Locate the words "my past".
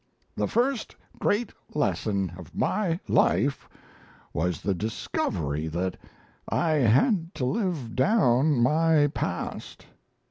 8.63-9.85